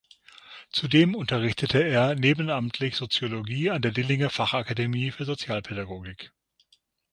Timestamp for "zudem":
0.71-1.13